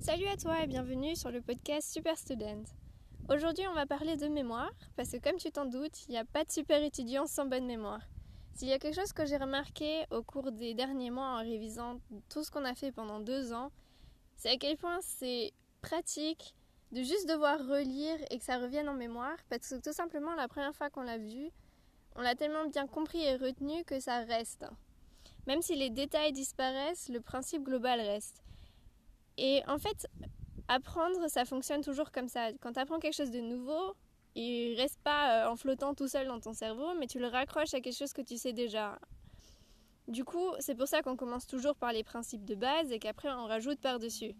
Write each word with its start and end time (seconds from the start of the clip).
Salut 0.00 0.28
à 0.28 0.36
toi 0.36 0.62
et 0.62 0.66
bienvenue 0.68 1.16
sur 1.16 1.30
le 1.30 1.42
podcast 1.42 1.92
Super 1.92 2.16
Student. 2.16 2.62
Aujourd'hui, 3.28 3.66
on 3.68 3.74
va 3.74 3.84
parler 3.84 4.16
de 4.16 4.28
mémoire 4.28 4.70
parce 4.96 5.10
que, 5.10 5.16
comme 5.16 5.38
tu 5.38 5.50
t'en 5.50 5.66
doutes, 5.66 6.06
il 6.06 6.12
n'y 6.12 6.18
a 6.18 6.24
pas 6.24 6.44
de 6.44 6.50
super 6.50 6.82
étudiant 6.82 7.26
sans 7.26 7.46
bonne 7.46 7.66
mémoire. 7.66 8.00
S'il 8.54 8.68
y 8.68 8.72
a 8.72 8.78
quelque 8.78 8.94
chose 8.94 9.12
que 9.12 9.26
j'ai 9.26 9.36
remarqué 9.36 10.04
au 10.10 10.22
cours 10.22 10.52
des 10.52 10.72
derniers 10.74 11.10
mois 11.10 11.26
en 11.26 11.38
révisant 11.38 12.00
tout 12.30 12.44
ce 12.44 12.50
qu'on 12.50 12.64
a 12.64 12.74
fait 12.74 12.92
pendant 12.92 13.18
deux 13.18 13.52
ans, 13.52 13.70
c'est 14.36 14.50
à 14.50 14.56
quel 14.56 14.76
point 14.76 14.98
c'est 15.02 15.52
pratique 15.82 16.54
de 16.92 17.02
juste 17.02 17.28
devoir 17.28 17.58
relire 17.58 18.18
et 18.30 18.38
que 18.38 18.44
ça 18.44 18.58
revienne 18.58 18.88
en 18.88 18.94
mémoire 18.94 19.36
parce 19.50 19.68
que 19.68 19.82
tout 19.82 19.92
simplement 19.92 20.34
la 20.36 20.48
première 20.48 20.74
fois 20.74 20.90
qu'on 20.90 21.02
l'a 21.02 21.18
vu, 21.18 21.50
on 22.14 22.22
l'a 22.22 22.36
tellement 22.36 22.66
bien 22.66 22.86
compris 22.86 23.20
et 23.20 23.36
retenu 23.36 23.84
que 23.84 23.98
ça 23.98 24.20
reste. 24.20 24.64
Même 25.46 25.60
si 25.60 25.74
les 25.74 25.90
détails 25.90 26.32
disparaissent, 26.32 27.08
le 27.08 27.20
principe 27.20 27.64
global 27.64 28.00
reste. 28.00 28.42
Et 29.38 29.62
en 29.68 29.78
fait, 29.78 30.08
apprendre, 30.66 31.28
ça 31.28 31.44
fonctionne 31.44 31.80
toujours 31.80 32.10
comme 32.10 32.28
ça. 32.28 32.52
Quand 32.60 32.72
tu 32.72 32.80
apprends 32.80 32.98
quelque 32.98 33.16
chose 33.16 33.30
de 33.30 33.40
nouveau, 33.40 33.94
il 34.34 34.74
reste 34.74 35.00
pas 35.02 35.46
euh, 35.46 35.50
en 35.50 35.56
flottant 35.56 35.94
tout 35.94 36.08
seul 36.08 36.26
dans 36.26 36.40
ton 36.40 36.52
cerveau, 36.52 36.94
mais 36.98 37.06
tu 37.06 37.20
le 37.20 37.28
raccroches 37.28 37.72
à 37.72 37.80
quelque 37.80 37.96
chose 37.96 38.12
que 38.12 38.20
tu 38.20 38.36
sais 38.36 38.52
déjà. 38.52 38.98
Du 40.08 40.24
coup, 40.24 40.52
c'est 40.58 40.74
pour 40.74 40.88
ça 40.88 41.02
qu'on 41.02 41.16
commence 41.16 41.46
toujours 41.46 41.76
par 41.76 41.92
les 41.92 42.02
principes 42.02 42.44
de 42.44 42.56
base 42.56 42.90
et 42.90 42.98
qu'après 42.98 43.30
on 43.30 43.46
rajoute 43.46 43.80
par-dessus. 43.80 44.34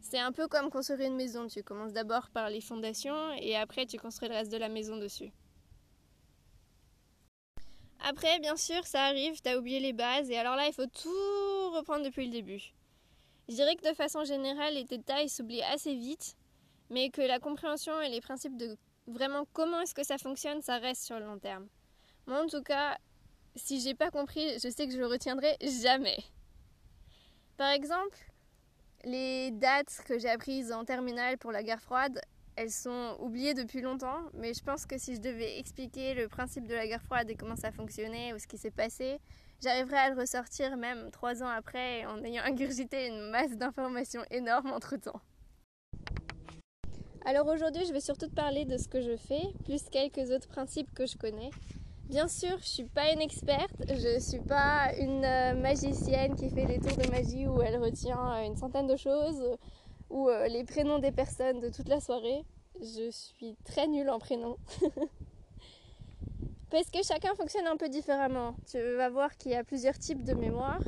C'est 0.00 0.18
un 0.18 0.32
peu 0.32 0.46
comme 0.46 0.70
construire 0.70 1.00
une 1.00 1.16
maison. 1.16 1.48
Tu 1.48 1.62
commences 1.64 1.92
d'abord 1.92 2.30
par 2.30 2.48
les 2.48 2.60
fondations 2.60 3.32
et 3.40 3.56
après 3.56 3.86
tu 3.86 3.98
construis 3.98 4.28
le 4.28 4.34
reste 4.34 4.52
de 4.52 4.56
la 4.56 4.68
maison 4.68 4.96
dessus. 4.96 5.32
Après, 8.00 8.38
bien 8.38 8.56
sûr, 8.56 8.86
ça 8.86 9.02
arrive, 9.06 9.40
tu 9.40 9.48
as 9.48 9.58
oublié 9.58 9.80
les 9.80 9.92
bases 9.92 10.30
et 10.30 10.36
alors 10.36 10.54
là, 10.54 10.68
il 10.68 10.72
faut 10.72 10.86
tout 10.86 11.70
reprendre 11.74 12.04
depuis 12.04 12.26
le 12.26 12.30
début. 12.30 12.72
Je 13.48 13.54
dirais 13.54 13.76
que 13.76 13.88
de 13.88 13.94
façon 13.94 14.24
générale, 14.24 14.74
les 14.74 14.84
détails 14.84 15.28
s'oublient 15.28 15.62
assez 15.62 15.94
vite, 15.94 16.36
mais 16.90 17.10
que 17.10 17.22
la 17.22 17.38
compréhension 17.38 18.00
et 18.00 18.10
les 18.10 18.20
principes 18.20 18.56
de 18.56 18.76
vraiment 19.06 19.46
comment 19.52 19.80
est-ce 19.80 19.94
que 19.94 20.04
ça 20.04 20.18
fonctionne, 20.18 20.60
ça 20.60 20.78
reste 20.78 21.02
sur 21.02 21.18
le 21.18 21.24
long 21.24 21.38
terme. 21.38 21.66
Moi, 22.26 22.44
en 22.44 22.46
tout 22.46 22.62
cas, 22.62 22.98
si 23.56 23.80
j'ai 23.80 23.94
pas 23.94 24.10
compris, 24.10 24.58
je 24.62 24.68
sais 24.68 24.86
que 24.86 24.92
je 24.92 24.98
le 24.98 25.06
retiendrai 25.06 25.56
jamais. 25.82 26.18
Par 27.56 27.70
exemple, 27.70 28.18
les 29.04 29.50
dates 29.52 30.02
que 30.06 30.18
j'ai 30.18 30.28
apprises 30.28 30.70
en 30.70 30.84
terminale 30.84 31.38
pour 31.38 31.50
la 31.50 31.62
guerre 31.62 31.80
froide, 31.80 32.20
elles 32.56 32.70
sont 32.70 33.16
oubliées 33.20 33.54
depuis 33.54 33.80
longtemps, 33.80 34.20
mais 34.34 34.52
je 34.52 34.62
pense 34.62 34.84
que 34.84 34.98
si 34.98 35.14
je 35.14 35.20
devais 35.20 35.58
expliquer 35.58 36.12
le 36.14 36.28
principe 36.28 36.66
de 36.66 36.74
la 36.74 36.86
guerre 36.86 37.02
froide 37.02 37.30
et 37.30 37.36
comment 37.36 37.56
ça 37.56 37.72
fonctionnait 37.72 38.34
ou 38.34 38.38
ce 38.38 38.46
qui 38.46 38.58
s'est 38.58 38.70
passé, 38.70 39.20
j'arriverai 39.62 39.96
à 39.96 40.10
le 40.10 40.20
ressortir 40.20 40.76
même 40.76 41.10
trois 41.10 41.42
ans 41.42 41.48
après 41.48 42.06
en 42.06 42.22
ayant 42.24 42.44
ingurgité 42.44 43.06
une 43.08 43.30
masse 43.30 43.56
d'informations 43.56 44.22
énormes 44.30 44.72
entre 44.72 44.96
temps. 44.96 45.20
Alors 47.24 47.46
aujourd'hui, 47.48 47.84
je 47.86 47.92
vais 47.92 48.00
surtout 48.00 48.28
te 48.28 48.34
parler 48.34 48.64
de 48.64 48.78
ce 48.78 48.88
que 48.88 49.02
je 49.02 49.16
fais, 49.16 49.42
plus 49.64 49.82
quelques 49.90 50.30
autres 50.30 50.48
principes 50.48 50.92
que 50.94 51.06
je 51.06 51.16
connais. 51.18 51.50
Bien 52.08 52.26
sûr, 52.26 52.56
je 52.60 52.66
suis 52.66 52.84
pas 52.84 53.12
une 53.12 53.20
experte, 53.20 53.84
je 53.86 54.18
suis 54.18 54.40
pas 54.40 54.94
une 54.98 55.24
euh, 55.26 55.52
magicienne 55.52 56.34
qui 56.36 56.48
fait 56.48 56.64
des 56.64 56.78
tours 56.78 56.96
de 56.96 57.10
magie 57.10 57.46
où 57.46 57.60
elle 57.60 57.76
retient 57.76 58.32
euh, 58.32 58.46
une 58.46 58.56
centaine 58.56 58.86
de 58.86 58.96
choses 58.96 59.42
ou 60.08 60.30
euh, 60.30 60.48
les 60.48 60.64
prénoms 60.64 61.00
des 61.00 61.12
personnes 61.12 61.60
de 61.60 61.68
toute 61.68 61.88
la 61.88 62.00
soirée. 62.00 62.46
Je 62.80 63.10
suis 63.10 63.56
très 63.62 63.86
nulle 63.88 64.08
en 64.08 64.18
prénoms. 64.18 64.56
Parce 66.70 66.90
que 66.90 66.98
chacun 67.02 67.34
fonctionne 67.34 67.66
un 67.66 67.76
peu 67.76 67.88
différemment. 67.88 68.54
Tu 68.70 68.78
vas 68.96 69.08
voir 69.08 69.36
qu'il 69.36 69.52
y 69.52 69.54
a 69.54 69.64
plusieurs 69.64 69.98
types 69.98 70.22
de 70.22 70.34
mémoire. 70.34 70.80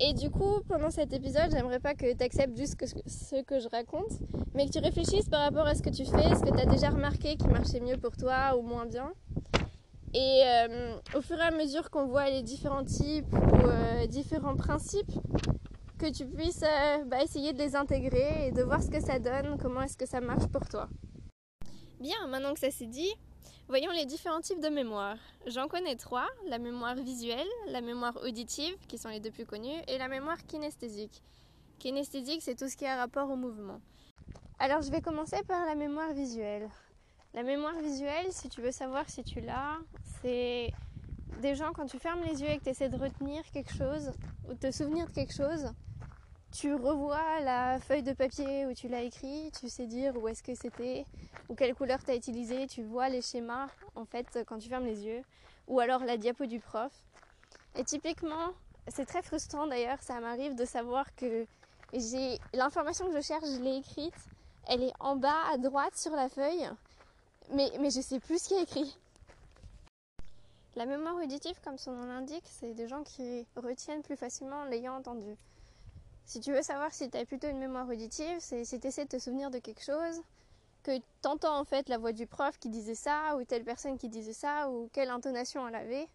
Et 0.00 0.12
du 0.12 0.30
coup, 0.30 0.60
pendant 0.68 0.90
cet 0.90 1.12
épisode, 1.12 1.50
j'aimerais 1.50 1.80
pas 1.80 1.94
que 1.94 2.12
tu 2.12 2.22
acceptes 2.22 2.56
juste 2.56 2.76
ce 3.06 3.42
que 3.42 3.58
je 3.58 3.68
raconte, 3.68 4.12
mais 4.54 4.66
que 4.66 4.70
tu 4.70 4.78
réfléchisses 4.78 5.28
par 5.28 5.40
rapport 5.40 5.66
à 5.66 5.74
ce 5.74 5.82
que 5.82 5.90
tu 5.90 6.04
fais, 6.04 6.34
ce 6.36 6.42
que 6.42 6.54
tu 6.54 6.60
as 6.60 6.66
déjà 6.66 6.90
remarqué 6.90 7.36
qui 7.36 7.48
marchait 7.48 7.80
mieux 7.80 7.96
pour 7.96 8.16
toi 8.16 8.56
ou 8.56 8.62
moins 8.62 8.86
bien. 8.86 9.12
Et 10.14 10.42
euh, 10.44 10.94
au 11.16 11.20
fur 11.20 11.36
et 11.38 11.42
à 11.42 11.50
mesure 11.50 11.90
qu'on 11.90 12.06
voit 12.06 12.30
les 12.30 12.42
différents 12.42 12.84
types 12.84 13.32
ou 13.32 13.66
euh, 13.66 14.06
différents 14.06 14.56
principes, 14.56 15.10
que 15.98 16.10
tu 16.10 16.24
puisses 16.26 16.62
euh, 16.62 17.04
bah, 17.04 17.22
essayer 17.22 17.52
de 17.52 17.58
les 17.58 17.74
intégrer 17.74 18.46
et 18.46 18.52
de 18.52 18.62
voir 18.62 18.80
ce 18.80 18.88
que 18.88 19.00
ça 19.00 19.18
donne, 19.18 19.58
comment 19.60 19.82
est-ce 19.82 19.96
que 19.96 20.06
ça 20.06 20.20
marche 20.20 20.46
pour 20.46 20.66
toi. 20.68 20.88
Bien, 22.00 22.26
maintenant 22.28 22.54
que 22.54 22.60
ça 22.60 22.70
s'est 22.70 22.86
dit, 22.86 23.12
Voyons 23.68 23.92
les 23.92 24.06
différents 24.06 24.40
types 24.40 24.60
de 24.60 24.68
mémoire. 24.68 25.16
J'en 25.46 25.68
connais 25.68 25.96
trois, 25.96 26.26
la 26.46 26.58
mémoire 26.58 26.94
visuelle, 26.94 27.46
la 27.68 27.80
mémoire 27.80 28.16
auditive, 28.22 28.76
qui 28.88 28.96
sont 28.96 29.10
les 29.10 29.20
deux 29.20 29.30
plus 29.30 29.44
connues, 29.44 29.82
et 29.88 29.98
la 29.98 30.08
mémoire 30.08 30.38
kinesthésique. 30.46 31.22
Kinesthésique, 31.78 32.42
c'est 32.42 32.54
tout 32.54 32.68
ce 32.68 32.76
qui 32.76 32.86
a 32.86 32.96
rapport 32.96 33.30
au 33.30 33.36
mouvement. 33.36 33.80
Alors 34.58 34.82
je 34.82 34.90
vais 34.90 35.00
commencer 35.00 35.42
par 35.46 35.66
la 35.66 35.74
mémoire 35.74 36.12
visuelle. 36.12 36.68
La 37.34 37.42
mémoire 37.42 37.78
visuelle, 37.80 38.26
si 38.30 38.48
tu 38.48 38.62
veux 38.62 38.72
savoir 38.72 39.08
si 39.08 39.22
tu 39.22 39.40
l'as, 39.40 39.78
c'est 40.22 40.72
des 41.40 41.54
gens 41.54 41.72
quand 41.72 41.86
tu 41.86 41.98
fermes 41.98 42.22
les 42.22 42.40
yeux 42.40 42.48
et 42.48 42.58
que 42.58 42.64
tu 42.64 42.70
essaies 42.70 42.88
de 42.88 42.96
retenir 42.96 43.42
quelque 43.52 43.72
chose 43.72 44.12
ou 44.48 44.54
de 44.54 44.58
te 44.58 44.70
souvenir 44.70 45.06
de 45.06 45.12
quelque 45.12 45.34
chose, 45.34 45.72
tu 46.52 46.74
revois 46.74 47.40
la 47.40 47.78
feuille 47.78 48.02
de 48.02 48.12
papier 48.12 48.66
où 48.66 48.72
tu 48.72 48.88
l'as 48.88 49.02
écrit, 49.02 49.52
tu 49.58 49.68
sais 49.68 49.86
dire 49.86 50.16
où 50.16 50.28
est-ce 50.28 50.42
que 50.42 50.54
c'était, 50.54 51.04
ou 51.48 51.54
quelle 51.54 51.74
couleur 51.74 52.02
tu 52.02 52.10
as 52.10 52.16
utilisé, 52.16 52.66
tu 52.66 52.82
vois 52.82 53.08
les 53.08 53.22
schémas 53.22 53.68
en 53.94 54.04
fait 54.04 54.40
quand 54.46 54.58
tu 54.58 54.68
fermes 54.68 54.86
les 54.86 55.04
yeux, 55.04 55.22
ou 55.66 55.80
alors 55.80 56.04
la 56.04 56.16
diapo 56.16 56.46
du 56.46 56.60
prof. 56.60 56.92
Et 57.76 57.84
typiquement, 57.84 58.52
c'est 58.88 59.06
très 59.06 59.22
frustrant 59.22 59.66
d'ailleurs, 59.66 60.02
ça 60.02 60.20
m'arrive 60.20 60.54
de 60.54 60.64
savoir 60.64 61.14
que 61.14 61.46
j'ai 61.92 62.38
l'information 62.54 63.06
que 63.06 63.16
je 63.16 63.22
cherche, 63.22 63.44
je 63.44 63.60
l'ai 63.60 63.76
écrite, 63.76 64.14
elle 64.66 64.82
est 64.82 64.92
en 65.00 65.16
bas 65.16 65.46
à 65.52 65.58
droite 65.58 65.96
sur 65.96 66.12
la 66.12 66.28
feuille, 66.28 66.68
mais, 67.52 67.70
mais 67.80 67.90
je 67.90 68.00
sais 68.00 68.20
plus 68.20 68.42
ce 68.42 68.48
qui 68.48 68.54
est 68.54 68.62
écrit. 68.62 68.96
La 70.76 70.86
mémoire 70.86 71.16
auditive, 71.16 71.58
comme 71.64 71.76
son 71.76 71.92
nom 71.92 72.04
l'indique, 72.04 72.44
c'est 72.44 72.72
des 72.72 72.86
gens 72.86 73.02
qui 73.02 73.46
retiennent 73.56 74.02
plus 74.02 74.16
facilement 74.16 74.64
l'ayant 74.64 74.96
entendu. 74.96 75.36
Si 76.28 76.40
tu 76.40 76.52
veux 76.52 76.60
savoir 76.60 76.92
si 76.92 77.08
tu 77.08 77.16
as 77.16 77.24
plutôt 77.24 77.48
une 77.48 77.56
mémoire 77.56 77.88
auditive, 77.88 78.36
c'est 78.38 78.62
si 78.62 78.78
tu 78.78 78.88
essaies 78.88 79.06
de 79.06 79.08
te 79.08 79.18
souvenir 79.18 79.50
de 79.50 79.60
quelque 79.60 79.82
chose, 79.82 80.20
que 80.82 80.98
tu 80.98 81.26
entends 81.26 81.58
en 81.58 81.64
fait 81.64 81.88
la 81.88 81.96
voix 81.96 82.12
du 82.12 82.26
prof 82.26 82.58
qui 82.58 82.68
disait 82.68 82.94
ça, 82.94 83.34
ou 83.38 83.44
telle 83.44 83.64
personne 83.64 83.96
qui 83.96 84.10
disait 84.10 84.34
ça, 84.34 84.68
ou 84.68 84.90
quelle 84.92 85.08
intonation 85.08 85.66
elle 85.66 85.74
avait, 85.74 86.06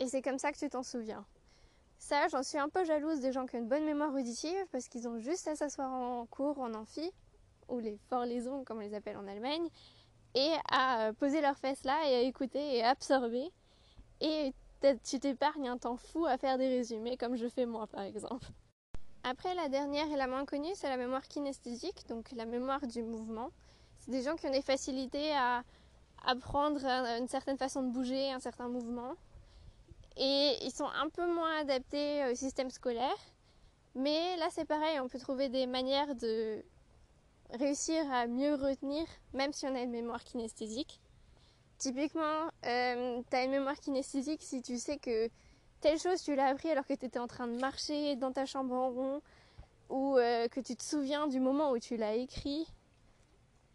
et 0.00 0.08
c'est 0.08 0.20
comme 0.20 0.40
ça 0.40 0.50
que 0.50 0.58
tu 0.58 0.68
t'en 0.68 0.82
souviens. 0.82 1.24
Ça, 1.96 2.26
j'en 2.26 2.42
suis 2.42 2.58
un 2.58 2.68
peu 2.68 2.84
jalouse 2.84 3.20
des 3.20 3.30
gens 3.30 3.46
qui 3.46 3.54
ont 3.54 3.60
une 3.60 3.68
bonne 3.68 3.84
mémoire 3.84 4.12
auditive, 4.12 4.66
parce 4.72 4.88
qu'ils 4.88 5.06
ont 5.06 5.20
juste 5.20 5.46
à 5.46 5.54
s'asseoir 5.54 5.92
en 5.92 6.26
cours, 6.26 6.58
en 6.58 6.74
amphi, 6.74 7.08
ou 7.68 7.78
les 7.78 7.96
forlaisons 8.08 8.64
comme 8.64 8.78
on 8.78 8.80
les 8.80 8.94
appelle 8.94 9.16
en 9.16 9.28
Allemagne, 9.28 9.68
et 10.34 10.54
à 10.72 11.12
poser 11.20 11.40
leurs 11.40 11.56
fesses 11.56 11.84
là, 11.84 11.96
et 12.10 12.16
à 12.16 12.20
écouter 12.22 12.78
et 12.78 12.82
à 12.82 12.90
absorber. 12.90 13.48
Et 14.20 14.52
tu 15.04 15.20
t'épargnes 15.20 15.68
un 15.68 15.78
temps 15.78 15.98
fou 15.98 16.26
à 16.26 16.36
faire 16.36 16.58
des 16.58 16.66
résumés, 16.66 17.16
comme 17.16 17.36
je 17.36 17.46
fais 17.46 17.64
moi 17.64 17.86
par 17.86 18.02
exemple. 18.02 18.48
Après, 19.28 19.56
la 19.56 19.68
dernière 19.68 20.06
et 20.12 20.14
la 20.14 20.28
moins 20.28 20.44
connue, 20.44 20.70
c'est 20.76 20.88
la 20.88 20.96
mémoire 20.96 21.26
kinesthésique, 21.26 22.06
donc 22.08 22.30
la 22.30 22.44
mémoire 22.44 22.86
du 22.86 23.02
mouvement. 23.02 23.50
C'est 23.98 24.12
des 24.12 24.22
gens 24.22 24.36
qui 24.36 24.46
ont 24.46 24.52
des 24.52 24.62
facilités 24.62 25.32
à 25.32 25.64
apprendre 26.24 26.84
une 26.84 27.26
certaine 27.26 27.58
façon 27.58 27.82
de 27.82 27.90
bouger, 27.90 28.30
un 28.30 28.38
certain 28.38 28.68
mouvement. 28.68 29.14
Et 30.16 30.56
ils 30.62 30.70
sont 30.70 30.86
un 30.86 31.08
peu 31.08 31.26
moins 31.26 31.58
adaptés 31.58 32.24
au 32.30 32.36
système 32.36 32.70
scolaire. 32.70 33.16
Mais 33.96 34.36
là, 34.36 34.46
c'est 34.52 34.64
pareil, 34.64 35.00
on 35.00 35.08
peut 35.08 35.18
trouver 35.18 35.48
des 35.48 35.66
manières 35.66 36.14
de 36.14 36.64
réussir 37.50 38.08
à 38.12 38.28
mieux 38.28 38.54
retenir, 38.54 39.08
même 39.34 39.52
si 39.52 39.66
on 39.66 39.74
a 39.74 39.80
une 39.80 39.90
mémoire 39.90 40.22
kinesthésique. 40.22 41.00
Typiquement, 41.78 42.48
euh, 42.64 43.20
tu 43.28 43.36
as 43.36 43.42
une 43.42 43.50
mémoire 43.50 43.80
kinesthésique 43.80 44.44
si 44.44 44.62
tu 44.62 44.78
sais 44.78 44.98
que 44.98 45.28
telle 45.86 46.00
chose, 46.00 46.20
tu 46.20 46.34
l'as 46.34 46.46
appris 46.46 46.68
alors 46.68 46.84
que 46.84 46.94
tu 46.94 47.06
étais 47.06 47.20
en 47.20 47.28
train 47.28 47.46
de 47.46 47.60
marcher 47.60 48.16
dans 48.16 48.32
ta 48.32 48.44
chambre 48.44 48.74
en 48.74 48.90
rond 48.90 49.22
ou 49.88 50.18
euh, 50.18 50.48
que 50.48 50.58
tu 50.58 50.74
te 50.74 50.82
souviens 50.82 51.28
du 51.28 51.38
moment 51.38 51.70
où 51.70 51.78
tu 51.78 51.96
l'as 51.96 52.16
écrit. 52.16 52.66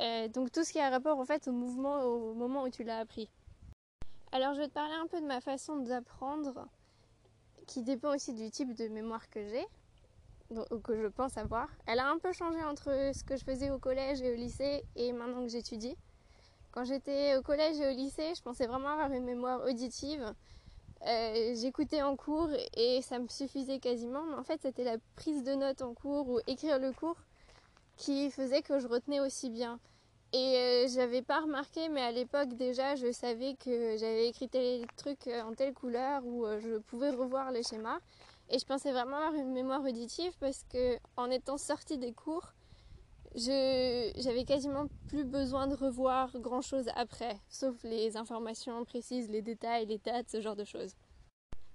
Euh, 0.02 0.28
donc 0.28 0.52
tout 0.52 0.66
ce 0.66 0.74
qui 0.74 0.80
a 0.82 0.90
rapport 0.90 1.18
en 1.20 1.24
fait 1.24 1.48
au 1.48 1.54
mouvement 1.54 2.04
au 2.04 2.34
moment 2.34 2.64
où 2.64 2.70
tu 2.70 2.84
l'as 2.84 3.00
appris. 3.00 3.30
Alors 4.34 4.54
je 4.56 4.60
vais 4.60 4.68
te 4.68 4.74
parler 4.74 4.94
un 4.94 5.08
peu 5.08 5.22
de 5.22 5.26
ma 5.26 5.40
façon 5.40 5.78
d'apprendre 5.78 6.68
qui 7.66 7.82
dépend 7.82 8.14
aussi 8.14 8.34
du 8.34 8.52
type 8.52 8.74
de 8.74 8.90
mémoire 8.90 9.30
que 9.30 9.48
j'ai 9.48 9.66
ou 10.50 10.80
que 10.80 11.02
je 11.02 11.08
pense 11.08 11.38
avoir. 11.38 11.70
Elle 11.86 12.00
a 12.00 12.10
un 12.10 12.18
peu 12.18 12.34
changé 12.34 12.62
entre 12.62 13.12
ce 13.16 13.24
que 13.24 13.38
je 13.38 13.46
faisais 13.46 13.70
au 13.70 13.80
collège 13.80 14.22
et 14.22 14.34
au 14.34 14.36
lycée 14.36 14.84
et 14.98 15.14
maintenant 15.14 15.44
que 15.44 15.50
j'étudie. 15.50 15.96
Quand 16.72 16.84
j'étais 16.84 17.38
au 17.38 17.42
collège 17.42 17.80
et 17.80 17.88
au 17.88 17.96
lycée, 17.96 18.34
je 18.36 18.42
pensais 18.42 18.68
vraiment 18.68 18.90
avoir 18.90 19.14
une 19.14 19.24
mémoire 19.24 19.62
auditive 19.64 20.34
euh, 21.08 21.56
j'écoutais 21.56 22.02
en 22.04 22.16
cours 22.16 22.50
et 22.76 23.02
ça 23.02 23.20
me 23.20 23.28
suffisait 23.28 23.80
quasiment. 23.80 24.24
Mais 24.24 24.36
en 24.36 24.44
fait, 24.44 24.62
c'était 24.62 24.84
la 24.84 24.98
prise 25.16 25.44
de 25.44 25.54
notes 25.54 25.82
en 25.82 25.94
cours 25.94 26.30
ou 26.30 26.40
écrire 26.48 26.80
le 26.80 26.92
cours 26.92 27.18
qui 27.98 28.30
faisait 28.32 28.62
que 28.62 28.80
je 28.80 28.88
retenais 28.88 29.20
aussi 29.20 29.50
bien. 29.50 29.80
Et 30.34 30.58
euh, 30.58 30.88
j'avais 30.88 31.22
pas 31.22 31.42
remarqué, 31.42 31.90
mais 31.90 32.02
à 32.02 32.12
l'époque 32.12 32.54
déjà, 32.54 32.96
je 32.96 33.12
savais 33.12 33.56
que 33.56 33.98
j'avais 33.98 34.30
écrit 34.30 34.48
tel 34.48 34.86
truc 34.96 35.28
en 35.28 35.54
telle 35.54 35.74
couleur 35.74 36.26
ou 36.26 36.46
euh, 36.46 36.60
je 36.60 36.78
pouvais 36.78 37.10
revoir 37.10 37.52
les 37.52 37.64
schémas. 37.64 38.00
Et 38.50 38.60
je 38.60 38.66
pensais 38.66 38.92
vraiment 38.92 39.18
avoir 39.18 39.34
une 39.36 39.52
mémoire 39.52 39.82
auditive 39.82 40.34
parce 40.40 40.64
que 40.72 40.98
en 41.18 41.30
étant 41.32 41.58
sortie 41.58 41.98
des 41.98 42.14
cours, 42.14 42.54
j'avais 43.36 44.44
quasiment 44.46 44.88
plus 45.08 45.24
besoin 45.24 45.68
de 45.68 45.76
revoir 45.76 46.38
grand 46.40 46.62
chose 46.62 46.90
après, 46.96 47.38
sauf 47.50 47.82
les 47.84 48.18
informations 48.18 48.84
précises, 48.86 49.30
les 49.30 49.42
détails, 49.42 49.86
les 49.86 50.00
dates, 50.00 50.30
ce 50.30 50.42
genre 50.42 50.56
de 50.56 50.66
choses. 50.66 50.96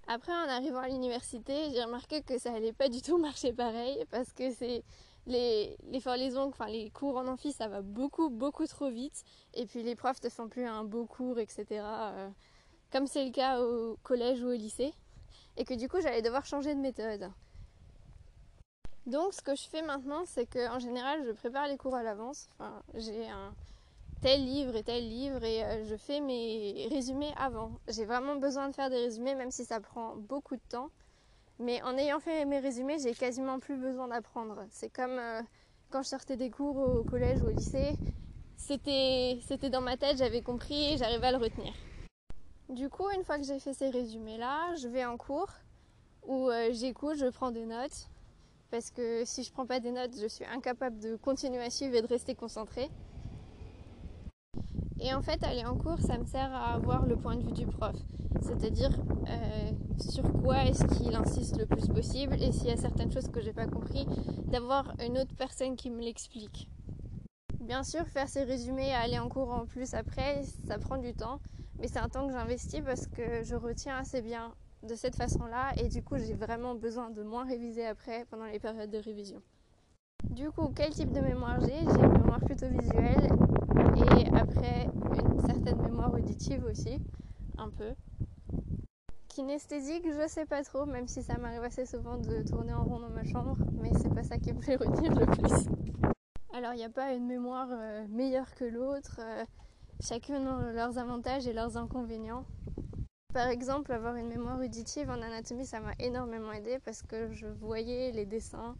Après, 0.07 0.31
en 0.31 0.47
arrivant 0.47 0.79
à 0.79 0.87
l'université, 0.87 1.69
j'ai 1.71 1.83
remarqué 1.83 2.21
que 2.21 2.37
ça 2.37 2.53
allait 2.53 2.73
pas 2.73 2.87
du 2.87 3.01
tout 3.01 3.17
marcher 3.19 3.53
pareil 3.53 4.05
parce 4.09 4.31
que 4.31 4.51
c'est 4.53 4.83
les, 5.25 5.77
les 5.83 6.37
enfin 6.37 6.67
les 6.67 6.89
cours 6.91 7.17
en 7.17 7.27
amphi, 7.27 7.51
ça 7.51 7.67
va 7.67 7.81
beaucoup, 7.81 8.29
beaucoup 8.29 8.65
trop 8.67 8.89
vite. 8.89 9.23
Et 9.53 9.65
puis 9.65 9.83
les 9.83 9.95
profs 9.95 10.21
te 10.21 10.29
font 10.29 10.47
plus 10.47 10.65
un 10.65 10.85
beau 10.85 11.05
cours, 11.05 11.39
etc. 11.39 11.65
Euh, 11.71 12.29
comme 12.91 13.07
c'est 13.07 13.25
le 13.25 13.31
cas 13.31 13.61
au 13.61 13.97
collège 14.03 14.41
ou 14.41 14.47
au 14.47 14.53
lycée. 14.53 14.93
Et 15.57 15.65
que 15.65 15.73
du 15.73 15.89
coup, 15.89 15.99
j'allais 15.99 16.21
devoir 16.21 16.45
changer 16.45 16.73
de 16.73 16.79
méthode. 16.79 17.29
Donc, 19.07 19.33
ce 19.33 19.41
que 19.41 19.55
je 19.55 19.69
fais 19.69 19.81
maintenant, 19.81 20.23
c'est 20.25 20.45
qu'en 20.45 20.79
général, 20.79 21.23
je 21.25 21.31
prépare 21.31 21.67
les 21.67 21.77
cours 21.77 21.95
à 21.95 22.03
l'avance. 22.03 22.49
Enfin, 22.59 22.83
j'ai 22.93 23.25
tel 24.21 24.43
livre 24.43 24.75
et 24.75 24.83
tel 24.83 25.07
livre 25.07 25.41
et 25.45 25.63
euh, 25.63 25.85
je 25.85 25.95
fais 25.95 26.19
mes 26.19 26.89
résumés 26.91 27.33
avant. 27.37 27.71
J'ai 27.87 28.03
vraiment 28.03 28.35
besoin 28.35 28.67
de 28.67 28.75
faire 28.75 28.89
des 28.89 28.97
résumés, 28.97 29.33
même 29.33 29.49
si 29.49 29.63
ça 29.63 29.79
prend 29.79 30.17
beaucoup 30.17 30.57
de 30.57 30.61
temps. 30.69 30.89
Mais 31.57 31.81
en 31.83 31.97
ayant 31.97 32.19
fait 32.19 32.43
mes 32.43 32.59
résumés, 32.59 32.97
j'ai 33.01 33.13
quasiment 33.13 33.59
plus 33.59 33.77
besoin 33.77 34.09
d'apprendre. 34.09 34.65
C'est 34.71 34.89
comme 34.89 35.17
euh, 35.17 35.41
quand 35.89 36.01
je 36.01 36.09
sortais 36.09 36.35
des 36.35 36.49
cours 36.49 36.75
au 36.75 37.03
collège 37.05 37.41
ou 37.41 37.45
au 37.45 37.51
lycée. 37.51 37.95
C'était, 38.57 39.39
c'était 39.47 39.69
dans 39.69 39.81
ma 39.81 39.95
tête, 39.95 40.17
j'avais 40.17 40.41
compris 40.41 40.93
et 40.93 40.97
j'arrivais 40.97 41.27
à 41.27 41.31
le 41.31 41.37
retenir. 41.37 41.73
Du 42.67 42.89
coup, 42.89 43.09
une 43.15 43.23
fois 43.23 43.37
que 43.37 43.45
j'ai 43.45 43.59
fait 43.59 43.73
ces 43.73 43.89
résumés-là, 43.89 44.75
je 44.75 44.89
vais 44.89 45.05
en 45.05 45.15
cours 45.15 45.53
où 46.23 46.49
euh, 46.49 46.69
j'écoute, 46.73 47.15
je 47.15 47.27
prends 47.27 47.51
des 47.51 47.65
notes. 47.65 48.09
Parce 48.71 48.91
que 48.91 49.23
si 49.25 49.43
je 49.43 49.51
prends 49.51 49.65
pas 49.65 49.79
des 49.79 49.91
notes, 49.91 50.15
je 50.19 50.27
suis 50.27 50.45
incapable 50.45 50.99
de 50.99 51.15
continuer 51.15 51.61
à 51.61 51.69
suivre 51.69 51.95
et 51.95 52.01
de 52.01 52.07
rester 52.07 52.35
concentrée. 52.35 52.89
Et 54.99 55.13
en 55.13 55.21
fait, 55.21 55.43
aller 55.43 55.65
en 55.65 55.75
cours, 55.75 55.99
ça 55.99 56.17
me 56.17 56.25
sert 56.25 56.53
à 56.53 56.73
avoir 56.73 57.05
le 57.05 57.15
point 57.15 57.35
de 57.35 57.43
vue 57.43 57.51
du 57.51 57.65
prof. 57.65 57.95
C'est-à-dire 58.41 58.91
euh, 59.29 59.71
sur 59.99 60.23
quoi 60.41 60.65
est-ce 60.65 60.85
qu'il 60.85 61.15
insiste 61.15 61.57
le 61.57 61.65
plus 61.65 61.87
possible 61.87 62.35
et 62.41 62.51
s'il 62.51 62.67
y 62.67 62.71
a 62.71 62.77
certaines 62.77 63.11
choses 63.11 63.29
que 63.29 63.41
j'ai 63.41 63.53
pas 63.53 63.67
compris, 63.67 64.07
d'avoir 64.45 64.93
une 65.05 65.17
autre 65.17 65.35
personne 65.37 65.75
qui 65.75 65.89
me 65.89 66.01
l'explique. 66.01 66.69
Bien 67.59 67.83
sûr, 67.83 68.07
faire 68.07 68.27
ces 68.27 68.43
résumés, 68.43 68.93
aller 68.93 69.19
en 69.19 69.29
cours 69.29 69.51
en 69.51 69.65
plus 69.65 69.93
après, 69.93 70.43
ça 70.67 70.77
prend 70.77 70.97
du 70.97 71.13
temps, 71.13 71.39
mais 71.79 71.87
c'est 71.87 71.99
un 71.99 72.09
temps 72.09 72.27
que 72.27 72.33
j'investis 72.33 72.81
parce 72.81 73.07
que 73.07 73.43
je 73.43 73.55
retiens 73.55 73.97
assez 73.97 74.21
bien 74.21 74.53
de 74.87 74.95
cette 74.95 75.15
façon-là 75.15 75.73
et 75.77 75.89
du 75.89 76.01
coup 76.01 76.17
j'ai 76.17 76.33
vraiment 76.33 76.75
besoin 76.75 77.09
de 77.09 77.21
moins 77.21 77.45
réviser 77.45 77.85
après 77.85 78.25
pendant 78.29 78.45
les 78.45 78.59
périodes 78.59 78.89
de 78.89 78.97
révision. 78.97 79.41
Du 80.23 80.49
coup, 80.51 80.71
quel 80.75 80.91
type 80.91 81.11
de 81.11 81.21
mémoire 81.21 81.59
j'ai? 81.61 81.67
J'ai 81.67 82.03
une 82.03 82.11
mémoire 82.11 82.39
plutôt 82.39 82.67
visuelle 82.67 83.29
et 83.95 84.35
après 84.35 84.87
une 85.19 85.39
certaine 85.41 85.81
mémoire 85.81 86.13
auditive 86.13 86.65
aussi, 86.65 86.99
un 87.57 87.69
peu. 87.69 87.93
Kinesthésique, 89.29 90.05
je 90.05 90.27
sais 90.27 90.45
pas 90.45 90.63
trop, 90.63 90.85
même 90.85 91.07
si 91.07 91.21
ça 91.21 91.37
m'arrive 91.37 91.63
assez 91.63 91.85
souvent 91.85 92.17
de 92.17 92.41
tourner 92.41 92.73
en 92.73 92.83
rond 92.83 92.99
dans 92.99 93.09
ma 93.09 93.23
chambre, 93.23 93.57
mais 93.79 93.91
c'est 94.01 94.13
pas 94.13 94.23
ça 94.23 94.37
qui 94.37 94.51
me 94.51 94.61
fait 94.63 94.75
retenir 94.75 95.13
le 95.13 95.25
plus. 95.25 95.67
Alors 96.53 96.73
il 96.73 96.77
n'y 96.77 96.85
a 96.85 96.89
pas 96.89 97.13
une 97.13 97.27
mémoire 97.27 97.67
euh, 97.71 98.05
meilleure 98.09 98.53
que 98.55 98.65
l'autre, 98.65 99.19
euh, 99.19 99.45
chacune 100.01 100.47
a 100.47 100.71
leurs 100.71 100.97
avantages 100.97 101.47
et 101.47 101.53
leurs 101.53 101.77
inconvénients. 101.77 102.45
Par 103.37 103.49
exemple, 103.49 103.91
avoir 103.91 104.15
une 104.15 104.29
mémoire 104.29 104.59
auditive 104.59 105.11
en 105.11 105.21
anatomie, 105.21 105.67
ça 105.67 105.79
m'a 105.79 105.93
énormément 105.99 106.51
aidé 106.51 106.79
parce 106.83 107.03
que 107.03 107.31
je 107.33 107.45
voyais 107.45 108.11
les 108.11 108.25
dessins 108.25 108.75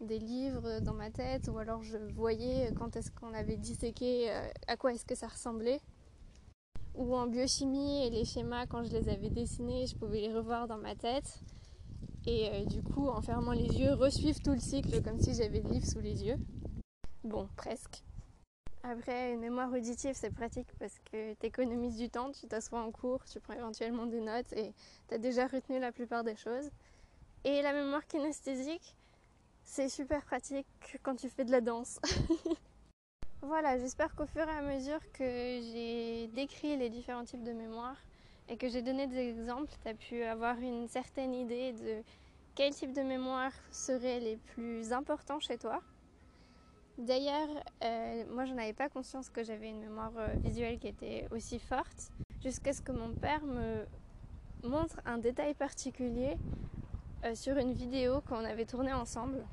des 0.00 0.18
livres 0.18 0.80
dans 0.80 0.94
ma 0.94 1.10
tête 1.10 1.46
ou 1.46 1.56
alors 1.58 1.84
je 1.84 1.96
voyais 1.96 2.72
quand 2.76 2.96
est-ce 2.96 3.12
qu'on 3.12 3.32
avait 3.34 3.56
disséqué, 3.56 4.32
euh, 4.32 4.48
à 4.66 4.76
quoi 4.76 4.92
est-ce 4.92 5.04
que 5.04 5.14
ça 5.14 5.28
ressemblait. 5.28 5.80
Ou 6.96 7.14
en 7.14 7.28
biochimie 7.28 8.10
les 8.10 8.24
schémas, 8.24 8.66
quand 8.66 8.82
je 8.82 8.90
les 8.90 9.08
avais 9.08 9.30
dessinés, 9.30 9.86
je 9.86 9.94
pouvais 9.94 10.22
les 10.22 10.34
revoir 10.34 10.66
dans 10.66 10.78
ma 10.78 10.96
tête. 10.96 11.38
Et 12.26 12.48
euh, 12.48 12.64
du 12.64 12.82
coup, 12.82 13.06
en 13.06 13.20
fermant 13.20 13.52
les 13.52 13.78
yeux, 13.78 13.92
resuivre 13.92 14.40
tout 14.42 14.54
le 14.54 14.58
cycle 14.58 15.00
comme 15.04 15.20
si 15.20 15.34
j'avais 15.34 15.60
le 15.60 15.70
livre 15.70 15.86
sous 15.86 16.00
les 16.00 16.24
yeux. 16.24 16.38
Bon, 17.22 17.48
presque. 17.54 18.02
Après, 18.82 19.32
une 19.32 19.40
mémoire 19.40 19.70
auditive, 19.70 20.14
c'est 20.14 20.30
pratique 20.30 20.68
parce 20.78 20.98
que 21.12 21.34
tu 21.34 21.46
économises 21.46 21.98
du 21.98 22.08
temps, 22.08 22.32
tu 22.32 22.46
t'assois 22.46 22.80
en 22.80 22.90
cours, 22.90 23.22
tu 23.26 23.38
prends 23.38 23.52
éventuellement 23.52 24.06
des 24.06 24.20
notes 24.20 24.52
et 24.54 24.72
tu 25.08 25.14
as 25.14 25.18
déjà 25.18 25.46
retenu 25.46 25.78
la 25.78 25.92
plupart 25.92 26.24
des 26.24 26.34
choses. 26.34 26.70
Et 27.44 27.60
la 27.60 27.74
mémoire 27.74 28.06
kinesthésique, 28.06 28.96
c'est 29.64 29.90
super 29.90 30.24
pratique 30.24 30.66
quand 31.02 31.14
tu 31.14 31.28
fais 31.28 31.44
de 31.44 31.50
la 31.50 31.60
danse. 31.60 32.00
voilà, 33.42 33.78
j'espère 33.78 34.14
qu'au 34.14 34.26
fur 34.26 34.48
et 34.48 34.50
à 34.50 34.62
mesure 34.62 35.00
que 35.12 35.24
j'ai 35.24 36.28
décrit 36.28 36.78
les 36.78 36.88
différents 36.88 37.24
types 37.24 37.44
de 37.44 37.52
mémoire 37.52 37.96
et 38.48 38.56
que 38.56 38.68
j'ai 38.68 38.80
donné 38.80 39.06
des 39.06 39.28
exemples, 39.28 39.70
tu 39.82 39.88
as 39.88 39.94
pu 39.94 40.22
avoir 40.22 40.58
une 40.58 40.88
certaine 40.88 41.34
idée 41.34 41.72
de 41.72 42.02
quel 42.54 42.74
type 42.74 42.94
de 42.94 43.02
mémoire 43.02 43.52
seraient 43.70 44.20
les 44.20 44.36
plus 44.36 44.92
importants 44.92 45.40
chez 45.40 45.58
toi. 45.58 45.82
D'ailleurs, 47.00 47.48
euh, 47.82 48.24
moi 48.28 48.44
je 48.44 48.52
n'avais 48.52 48.74
pas 48.74 48.90
conscience 48.90 49.30
que 49.30 49.42
j'avais 49.42 49.70
une 49.70 49.80
mémoire 49.80 50.12
euh, 50.18 50.26
visuelle 50.36 50.78
qui 50.78 50.88
était 50.88 51.26
aussi 51.30 51.58
forte, 51.58 52.10
jusqu'à 52.42 52.74
ce 52.74 52.82
que 52.82 52.92
mon 52.92 53.14
père 53.14 53.42
me 53.42 53.86
montre 54.64 55.00
un 55.06 55.16
détail 55.16 55.54
particulier 55.54 56.36
euh, 57.24 57.34
sur 57.34 57.56
une 57.56 57.72
vidéo 57.72 58.20
qu'on 58.28 58.44
avait 58.44 58.66
tournée 58.66 58.92
ensemble. 58.92 59.46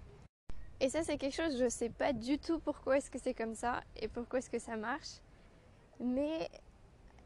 Et 0.82 0.90
ça 0.90 1.04
c'est 1.04 1.18
quelque 1.18 1.36
chose, 1.36 1.58
je 1.58 1.64
ne 1.64 1.70
sais 1.70 1.88
pas 1.88 2.12
du 2.12 2.38
tout 2.38 2.60
pourquoi 2.60 2.98
est-ce 2.98 3.10
que 3.10 3.18
c'est 3.18 3.34
comme 3.34 3.56
ça 3.56 3.82
et 3.96 4.10
pourquoi 4.10 4.40
est-ce 4.40 4.50
que 4.50 4.60
ça 4.60 4.76
marche, 4.76 5.22
mais 6.02 6.50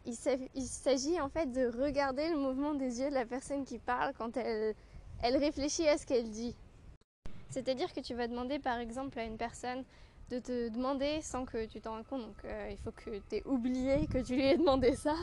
il 0.05 0.13
s'agit 0.13 1.19
en 1.19 1.29
fait 1.29 1.51
de 1.51 1.65
regarder 1.81 2.29
le 2.29 2.37
mouvement 2.37 2.75
des 2.75 3.01
yeux 3.01 3.09
de 3.09 3.15
la 3.15 3.25
personne 3.25 3.65
qui 3.65 3.79
parle 3.79 4.13
quand 4.15 4.37
elle, 4.37 4.75
elle 5.23 5.37
réfléchit 5.37 5.87
à 5.87 5.97
ce 5.97 6.05
qu'elle 6.05 6.29
dit. 6.29 6.55
C'est-à-dire 7.49 7.91
que 7.91 7.99
tu 7.99 8.13
vas 8.13 8.27
demander 8.27 8.59
par 8.59 8.77
exemple 8.77 9.17
à 9.19 9.23
une 9.23 9.37
personne 9.37 9.83
de 10.31 10.39
te 10.39 10.69
demander 10.69 11.21
sans 11.21 11.43
que 11.43 11.65
tu 11.65 11.81
t'en 11.81 11.91
rends 11.91 12.03
compte, 12.03 12.21
donc 12.21 12.45
euh, 12.45 12.69
il 12.71 12.77
faut 12.77 12.91
que 12.91 13.09
tu 13.29 13.35
aies 13.35 13.43
oublié 13.45 14.07
que 14.07 14.19
tu 14.19 14.35
lui 14.35 14.45
aies 14.45 14.57
demandé 14.57 14.95
ça, 14.95 15.13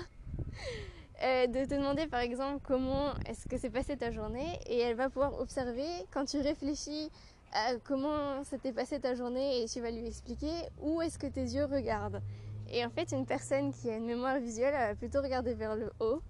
euh, 1.24 1.46
de 1.46 1.64
te 1.64 1.74
demander 1.74 2.06
par 2.06 2.20
exemple 2.20 2.62
comment 2.62 3.14
est-ce 3.26 3.48
que 3.48 3.56
s'est 3.56 3.70
passée 3.70 3.96
ta 3.96 4.10
journée 4.10 4.58
et 4.66 4.78
elle 4.80 4.96
va 4.96 5.08
pouvoir 5.08 5.40
observer 5.40 5.88
quand 6.12 6.26
tu 6.26 6.38
réfléchis 6.38 7.10
à 7.52 7.76
comment 7.84 8.44
s'était 8.44 8.72
passée 8.72 9.00
ta 9.00 9.14
journée 9.14 9.62
et 9.62 9.66
tu 9.66 9.80
vas 9.80 9.90
lui 9.90 10.06
expliquer 10.06 10.52
où 10.82 11.00
est-ce 11.00 11.18
que 11.18 11.26
tes 11.26 11.40
yeux 11.40 11.64
regardent. 11.64 12.20
Et 12.70 12.84
en 12.84 12.90
fait, 12.90 13.12
une 13.12 13.24
personne 13.24 13.72
qui 13.72 13.88
a 13.88 13.96
une 13.96 14.04
mémoire 14.04 14.38
visuelle, 14.38 14.74
elle 14.76 14.88
va 14.88 14.94
plutôt 14.94 15.22
regarder 15.22 15.54
vers 15.54 15.74
le 15.74 15.90
haut 16.00 16.20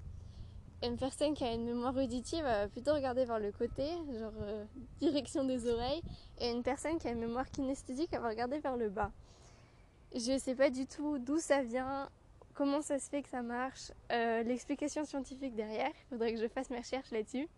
une 0.83 0.97
personne 0.97 1.35
qui 1.35 1.45
a 1.45 1.53
une 1.53 1.65
mémoire 1.65 1.97
auditive 1.97 2.43
va 2.43 2.69
plutôt 2.69 2.95
regarder 2.95 3.25
vers 3.25 3.41
le 3.41 3.51
côté, 3.51 3.89
genre 4.19 4.33
euh, 4.43 4.65
direction 5.01 5.45
des 5.45 5.69
oreilles, 5.69 6.03
et 6.41 6.51
une 6.51 6.63
personne 6.63 6.99
qui 6.99 7.09
a 7.09 7.11
une 7.11 7.19
mémoire 7.19 7.51
kinesthésique 7.51 8.13
va 8.13 8.29
regarder 8.29 8.59
vers 8.61 8.77
le 8.77 8.89
bas. 8.89 9.11
Je 10.15 10.33
ne 10.33 10.39
sais 10.39 10.55
pas 10.55 10.71
du 10.71 10.87
tout 10.87 11.19
d'où 11.19 11.39
ça 11.39 11.63
vient, 11.63 12.09
comment 12.55 12.81
ça 12.81 12.99
se 12.99 13.09
fait 13.09 13.23
que 13.23 13.29
ça 13.29 13.43
marche, 13.43 13.91
euh, 14.13 14.43
l'explication 14.45 15.05
scientifique 15.05 15.55
derrière, 15.55 15.91
il 15.91 16.09
faudrait 16.11 16.33
que 16.33 16.41
je 16.41 16.49
fasse 16.49 16.71
mes 16.71 16.79
recherches 16.79 17.11
là-dessus. 17.11 17.49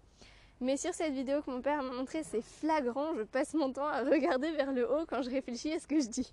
Mais 0.61 0.77
sur 0.77 0.93
cette 0.93 1.15
vidéo 1.15 1.41
que 1.43 1.51
mon 1.51 1.63
père 1.63 1.83
m'a 1.83 1.93
montrée, 1.93 2.23
c'est 2.23 2.43
flagrant, 2.43 3.15
je 3.17 3.23
passe 3.23 3.55
mon 3.55 3.73
temps 3.73 3.87
à 3.87 4.03
regarder 4.03 4.51
vers 4.53 4.73
le 4.73 4.91
haut 4.91 5.07
quand 5.07 5.23
je 5.23 5.31
réfléchis 5.31 5.73
à 5.73 5.79
ce 5.79 5.87
que 5.87 6.01
je 6.01 6.09
dis. 6.09 6.33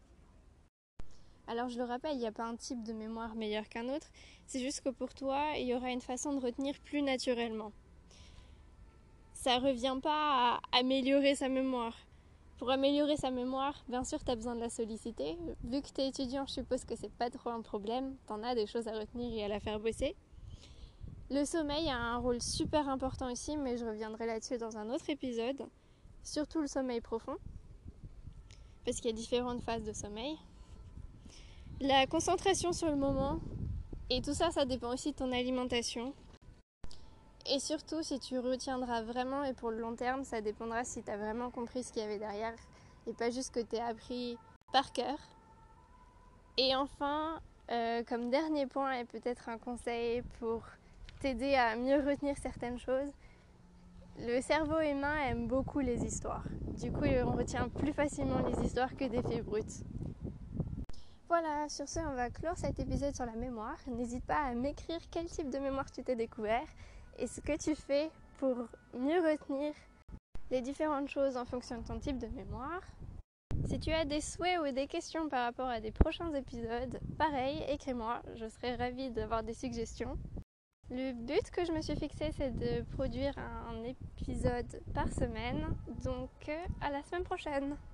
Alors 1.48 1.70
je 1.70 1.78
le 1.78 1.86
rappelle, 1.86 2.14
il 2.14 2.20
n'y 2.20 2.28
a 2.28 2.32
pas 2.32 2.46
un 2.46 2.56
type 2.56 2.84
de 2.84 2.92
mémoire 2.92 3.36
meilleur 3.36 3.70
qu'un 3.70 3.88
autre, 3.88 4.08
c'est 4.48 4.60
juste 4.60 4.82
que 4.82 4.90
pour 4.90 5.14
toi, 5.14 5.54
il 5.58 5.66
y 5.66 5.74
aura 5.74 5.92
une 5.92 6.02
façon 6.02 6.34
de 6.34 6.40
retenir 6.40 6.78
plus 6.80 7.02
naturellement. 7.02 7.72
Ça 9.34 9.60
revient 9.60 9.98
pas 10.02 10.56
à 10.56 10.78
améliorer 10.78 11.36
sa 11.36 11.48
mémoire. 11.48 11.96
Pour 12.58 12.72
améliorer 12.72 13.18
sa 13.18 13.30
mémoire, 13.30 13.86
bien 13.88 14.04
sûr, 14.04 14.24
tu 14.24 14.32
as 14.32 14.36
besoin 14.36 14.56
de 14.56 14.60
la 14.60 14.70
solliciter. 14.70 15.38
Vu 15.64 15.82
que 15.82 15.90
tu 15.90 16.02
es 16.02 16.08
étudiant, 16.08 16.46
je 16.48 16.54
suppose 16.54 16.84
que 16.86 16.96
c'est 16.96 17.12
pas 17.12 17.30
trop 17.30 17.52
un 17.52 17.62
problème. 17.62 18.16
Tu 18.26 18.34
en 18.34 18.44
as 18.44 18.56
des 18.56 18.66
choses 18.66 18.88
à 18.88 18.98
retenir 18.98 19.32
et 19.32 19.46
à 19.46 19.48
la 19.48 19.60
faire 19.60 19.80
bosser. 19.80 20.16
Le 21.30 21.46
sommeil 21.46 21.88
a 21.90 21.98
un 21.98 22.18
rôle 22.18 22.42
super 22.42 22.90
important 22.90 23.30
ici, 23.30 23.58
mais 23.58 23.78
je 23.78 23.86
reviendrai 23.86 24.26
là-dessus 24.26 24.58
dans 24.58 24.76
un 24.78 24.90
autre 24.90 25.10
épisode. 25.10 25.68
Surtout 26.24 26.62
le 26.62 26.68
sommeil 26.68 27.00
profond. 27.00 27.38
Parce 28.86 28.98
qu'il 28.98 29.12
y 29.12 29.14
a 29.14 29.16
différentes 29.16 29.62
phases 29.62 29.84
de 29.84 29.94
sommeil. 29.94 30.38
La 31.80 32.08
concentration 32.08 32.74
sur 32.74 32.90
le 32.90 32.96
moment, 32.96 33.40
et 34.10 34.24
tout 34.24 34.34
ça, 34.34 34.50
ça 34.50 34.66
dépend 34.66 34.92
aussi 34.92 35.12
de 35.12 35.18
ton 35.18 35.32
alimentation. 35.32 36.12
Et 37.46 37.60
surtout, 37.60 38.02
si 38.02 38.20
tu 38.20 38.40
retiendras 38.40 39.04
vraiment, 39.04 39.44
et 39.44 39.54
pour 39.54 39.70
le 39.70 39.80
long 39.80 39.96
terme, 39.96 40.24
ça 40.24 40.42
dépendra 40.42 40.84
si 40.84 41.04
tu 41.04 41.12
as 41.12 41.18
vraiment 41.18 41.52
compris 41.52 41.84
ce 41.84 41.94
qu'il 41.94 42.02
y 42.02 42.06
avait 42.06 42.18
derrière, 42.18 42.56
et 43.06 43.14
pas 43.14 43.30
juste 43.30 43.54
que 43.54 43.60
tu 43.60 43.76
as 43.76 43.86
appris 43.86 44.40
par 44.74 44.92
cœur. 44.92 45.20
Et 46.58 46.76
enfin, 46.76 47.40
euh, 47.70 48.02
comme 48.10 48.32
dernier 48.32 48.66
point, 48.66 48.94
et 48.94 49.06
peut-être 49.06 49.48
un 49.48 49.60
conseil 49.60 50.24
pour 50.40 50.64
t'aider 51.20 51.54
à 51.54 51.76
mieux 51.76 52.04
retenir 52.04 52.36
certaines 52.42 52.80
choses, 52.80 53.12
le 54.18 54.42
cerveau 54.42 54.80
humain 54.80 55.16
aime 55.28 55.48
beaucoup 55.48 55.80
les 55.80 56.04
histoires. 56.04 56.46
Du 56.82 56.92
coup, 56.92 57.06
on 57.06 57.34
retient 57.34 57.70
plus 57.70 57.94
facilement 57.94 58.40
les 58.40 58.66
histoires 58.66 58.96
que 58.96 59.06
des 59.06 59.22
faits 59.22 59.46
bruts. 59.46 59.84
Voilà, 61.30 61.68
sur 61.68 61.90
ce, 61.90 62.00
on 62.00 62.14
va 62.14 62.30
clore 62.30 62.58
cet 62.58 62.80
épisode 62.80 63.14
sur 63.14 63.26
la 63.26 63.36
mémoire. 63.36 63.78
N'hésite 63.88 64.26
pas 64.26 64.44
à 64.44 64.54
m'écrire 64.54 65.02
quel 65.12 65.26
type 65.26 65.50
de 65.50 65.60
mémoire 65.60 65.92
tu 65.92 66.02
t'es 66.02 66.16
découvert 66.16 66.66
et 67.20 67.28
ce 67.28 67.42
que 67.42 67.58
tu 67.58 67.76
fais 67.76 68.10
pour 68.38 68.56
mieux 68.94 69.20
retenir 69.20 69.74
les 70.52 70.62
différentes 70.62 71.10
choses 71.10 71.36
en 71.36 71.44
fonction 71.44 71.82
de 71.82 71.86
ton 71.86 72.00
type 72.00 72.18
de 72.18 72.28
mémoire. 72.28 72.82
Si 73.66 73.78
tu 73.78 73.92
as 73.92 74.06
des 74.06 74.22
souhaits 74.22 74.60
ou 74.62 74.72
des 74.72 74.88
questions 74.88 75.28
par 75.28 75.44
rapport 75.44 75.68
à 75.68 75.82
des 75.82 75.92
prochains 75.92 76.34
épisodes, 76.34 76.98
pareil, 77.18 77.62
écris-moi, 77.68 78.22
je 78.36 78.48
serai 78.48 78.76
ravie 78.76 79.10
d'avoir 79.10 79.44
des 79.44 79.54
suggestions. 79.54 80.18
Le 80.90 81.12
but 81.12 81.52
que 81.52 81.66
je 81.66 81.74
me 81.74 81.82
suis 81.82 81.98
fixé, 81.98 82.32
c'est 82.32 82.58
de 82.58 82.84
produire 82.96 83.38
un 83.38 83.84
épisode 83.84 84.82
par 84.94 85.12
semaine, 85.12 85.68
donc 86.06 86.30
à 86.80 86.90
la 86.90 87.04
semaine 87.04 87.26
prochaine. 87.26 87.78